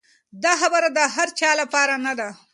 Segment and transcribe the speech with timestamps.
[0.43, 2.29] دا خبره د هر چا لپاره نه ده.